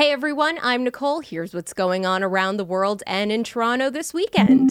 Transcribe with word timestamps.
Hey 0.00 0.12
everyone, 0.12 0.58
I'm 0.62 0.82
Nicole. 0.82 1.20
Here's 1.20 1.52
what's 1.52 1.74
going 1.74 2.06
on 2.06 2.22
around 2.22 2.56
the 2.56 2.64
world 2.64 3.02
and 3.06 3.30
in 3.30 3.44
Toronto 3.44 3.90
this 3.90 4.14
weekend. 4.14 4.70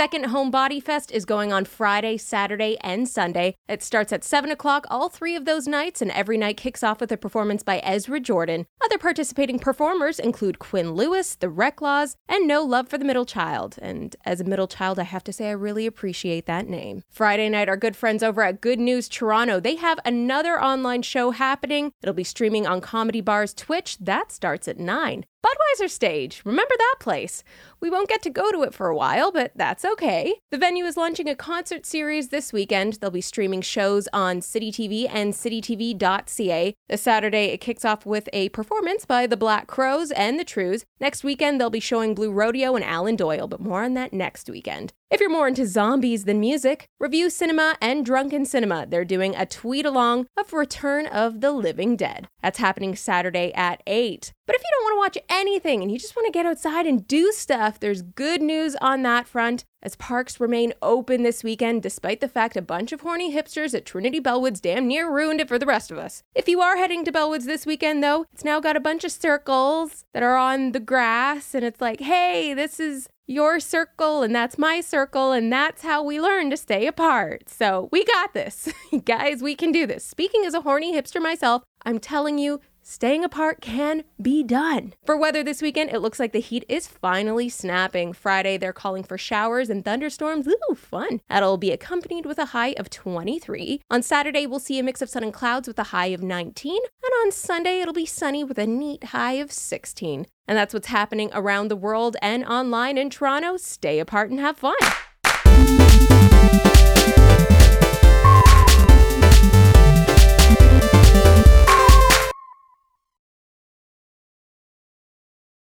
Second 0.00 0.24
Home 0.28 0.50
Body 0.50 0.80
Fest 0.80 1.12
is 1.12 1.26
going 1.26 1.52
on 1.52 1.66
Friday, 1.66 2.16
Saturday, 2.16 2.78
and 2.80 3.06
Sunday. 3.06 3.54
It 3.68 3.82
starts 3.82 4.14
at 4.14 4.24
7 4.24 4.50
o'clock 4.50 4.86
all 4.88 5.10
three 5.10 5.36
of 5.36 5.44
those 5.44 5.68
nights, 5.68 6.00
and 6.00 6.10
every 6.12 6.38
night 6.38 6.56
kicks 6.56 6.82
off 6.82 7.02
with 7.02 7.12
a 7.12 7.18
performance 7.18 7.62
by 7.62 7.80
Ezra 7.80 8.18
Jordan. 8.18 8.64
Other 8.82 8.96
participating 8.96 9.58
performers 9.58 10.18
include 10.18 10.58
Quinn 10.58 10.92
Lewis, 10.92 11.34
The 11.34 11.48
Reklaws, 11.48 12.14
and 12.26 12.48
No 12.48 12.62
Love 12.62 12.88
for 12.88 12.96
the 12.96 13.04
Middle 13.04 13.26
Child. 13.26 13.76
And 13.82 14.16
as 14.24 14.40
a 14.40 14.44
middle 14.44 14.68
child, 14.68 14.98
I 14.98 15.02
have 15.02 15.22
to 15.24 15.34
say 15.34 15.48
I 15.48 15.52
really 15.52 15.84
appreciate 15.84 16.46
that 16.46 16.66
name. 16.66 17.02
Friday 17.10 17.50
night, 17.50 17.68
our 17.68 17.76
good 17.76 17.94
friends 17.94 18.22
over 18.22 18.40
at 18.40 18.62
Good 18.62 18.78
News 18.78 19.06
Toronto, 19.06 19.60
they 19.60 19.76
have 19.76 20.00
another 20.06 20.58
online 20.58 21.02
show 21.02 21.30
happening. 21.32 21.92
It'll 22.02 22.14
be 22.14 22.24
streaming 22.24 22.66
on 22.66 22.80
Comedy 22.80 23.20
Bar's 23.20 23.52
Twitch. 23.52 23.98
That 23.98 24.32
starts 24.32 24.66
at 24.66 24.78
9. 24.78 25.26
Budweiser 25.44 25.88
Stage. 25.88 26.42
Remember 26.44 26.74
that 26.76 26.96
place? 27.00 27.42
We 27.80 27.90
won't 27.90 28.08
get 28.08 28.22
to 28.22 28.30
go 28.30 28.52
to 28.52 28.62
it 28.62 28.74
for 28.74 28.88
a 28.88 28.96
while, 28.96 29.32
but 29.32 29.52
that's 29.54 29.84
okay. 29.84 30.34
The 30.50 30.58
venue 30.58 30.84
is 30.84 30.96
launching 30.96 31.28
a 31.28 31.34
concert 31.34 31.86
series 31.86 32.28
this 32.28 32.52
weekend. 32.52 32.94
They'll 32.94 33.10
be 33.10 33.20
streaming 33.20 33.62
shows 33.62 34.08
on 34.12 34.42
City 34.42 34.70
TV 34.70 35.08
and 35.08 35.32
citytv.ca. 35.32 36.74
This 36.88 37.02
Saturday, 37.02 37.46
it 37.46 37.60
kicks 37.60 37.84
off 37.84 38.04
with 38.04 38.28
a 38.32 38.50
performance 38.50 39.04
by 39.06 39.26
the 39.26 39.36
Black 39.36 39.66
Crowes 39.66 40.10
and 40.10 40.38
the 40.38 40.44
Trews. 40.44 40.84
Next 41.00 41.24
weekend, 41.24 41.60
they'll 41.60 41.70
be 41.70 41.80
showing 41.80 42.14
Blue 42.14 42.32
Rodeo 42.32 42.74
and 42.76 42.84
Alan 42.84 43.16
Doyle, 43.16 43.48
but 43.48 43.60
more 43.60 43.82
on 43.82 43.94
that 43.94 44.12
next 44.12 44.50
weekend. 44.50 44.92
If 45.10 45.18
you're 45.18 45.28
more 45.28 45.48
into 45.48 45.66
zombies 45.66 46.24
than 46.24 46.38
music, 46.38 46.86
Revue 47.00 47.30
Cinema 47.30 47.76
and 47.80 48.06
Drunken 48.06 48.44
Cinema, 48.44 48.86
they're 48.88 49.04
doing 49.04 49.34
a 49.34 49.44
tweet 49.44 49.84
along 49.84 50.28
of 50.36 50.52
Return 50.52 51.08
of 51.08 51.40
the 51.40 51.50
Living 51.50 51.96
Dead. 51.96 52.28
That's 52.42 52.60
happening 52.60 52.94
Saturday 52.94 53.52
at 53.54 53.82
8. 53.88 54.32
But 54.46 54.54
if 54.54 54.62
you 54.62 54.68
don't 54.70 54.84
want 54.84 55.14
to 55.14 55.18
watch 55.18 55.24
anything 55.28 55.82
and 55.82 55.90
you 55.90 55.98
just 55.98 56.14
want 56.14 56.26
to 56.26 56.32
get 56.32 56.46
outside 56.46 56.86
and 56.86 57.08
do 57.08 57.32
stuff, 57.32 57.80
there's 57.80 58.02
good 58.02 58.40
news 58.40 58.76
on 58.76 59.02
that 59.02 59.26
front 59.26 59.64
as 59.82 59.96
parks 59.96 60.40
remain 60.40 60.72
open 60.82 61.22
this 61.22 61.42
weekend 61.42 61.82
despite 61.82 62.20
the 62.20 62.28
fact 62.28 62.56
a 62.56 62.62
bunch 62.62 62.92
of 62.92 63.00
horny 63.00 63.34
hipsters 63.34 63.74
at 63.74 63.86
Trinity 63.86 64.20
Bellwoods 64.20 64.60
damn 64.60 64.86
near 64.86 65.10
ruined 65.10 65.40
it 65.40 65.48
for 65.48 65.58
the 65.58 65.66
rest 65.66 65.90
of 65.90 65.98
us. 65.98 66.22
If 66.34 66.48
you 66.48 66.60
are 66.60 66.76
heading 66.76 67.04
to 67.04 67.12
Bellwoods 67.12 67.44
this 67.44 67.66
weekend 67.66 68.02
though, 68.02 68.26
it's 68.32 68.44
now 68.44 68.60
got 68.60 68.76
a 68.76 68.80
bunch 68.80 69.04
of 69.04 69.12
circles 69.12 70.04
that 70.12 70.22
are 70.22 70.36
on 70.36 70.72
the 70.72 70.80
grass 70.80 71.54
and 71.54 71.64
it's 71.64 71.80
like, 71.80 72.00
"Hey, 72.00 72.54
this 72.54 72.78
is 72.78 73.08
your 73.26 73.60
circle 73.60 74.22
and 74.22 74.34
that's 74.34 74.58
my 74.58 74.80
circle 74.80 75.32
and 75.32 75.52
that's 75.52 75.82
how 75.82 76.02
we 76.02 76.20
learn 76.20 76.50
to 76.50 76.56
stay 76.56 76.86
apart." 76.86 77.48
So, 77.48 77.88
we 77.92 78.04
got 78.04 78.34
this. 78.34 78.68
Guys, 79.04 79.42
we 79.42 79.54
can 79.54 79.72
do 79.72 79.86
this. 79.86 80.04
Speaking 80.04 80.44
as 80.44 80.54
a 80.54 80.62
horny 80.62 80.92
hipster 80.92 81.22
myself, 81.22 81.62
I'm 81.84 81.98
telling 81.98 82.38
you, 82.38 82.60
staying 82.82 83.24
apart 83.24 83.60
can 83.60 84.04
be 84.20 84.42
done. 84.42 84.94
For 85.04 85.16
weather 85.16 85.42
this 85.42 85.62
weekend, 85.62 85.90
it 85.90 86.00
looks 86.00 86.18
like 86.20 86.32
the 86.32 86.40
heat 86.40 86.64
is 86.68 86.86
finally 86.86 87.48
snapping. 87.48 88.12
Friday, 88.12 88.56
they're 88.56 88.72
calling 88.72 89.02
for 89.02 89.18
showers 89.18 89.70
and 89.70 89.84
thunderstorms. 89.84 90.46
Ooh, 90.46 90.74
fun. 90.74 91.20
That'll 91.28 91.56
be 91.56 91.70
accompanied 91.70 92.26
with 92.26 92.38
a 92.38 92.46
high 92.46 92.74
of 92.78 92.90
23. 92.90 93.82
On 93.90 94.02
Saturday, 94.02 94.46
we'll 94.46 94.58
see 94.58 94.78
a 94.78 94.82
mix 94.82 95.02
of 95.02 95.10
sun 95.10 95.22
and 95.22 95.32
clouds 95.32 95.68
with 95.68 95.78
a 95.78 95.84
high 95.84 96.06
of 96.06 96.22
19. 96.22 96.74
And 96.74 97.12
on 97.22 97.32
Sunday, 97.32 97.80
it'll 97.80 97.94
be 97.94 98.06
sunny 98.06 98.44
with 98.44 98.58
a 98.58 98.66
neat 98.66 99.04
high 99.04 99.34
of 99.34 99.52
16. 99.52 100.26
And 100.48 100.58
that's 100.58 100.74
what's 100.74 100.88
happening 100.88 101.30
around 101.32 101.68
the 101.68 101.76
world 101.76 102.16
and 102.20 102.44
online 102.44 102.98
in 102.98 103.10
Toronto. 103.10 103.56
Stay 103.56 104.00
apart 104.00 104.30
and 104.30 104.40
have 104.40 104.56
fun. 104.58 104.74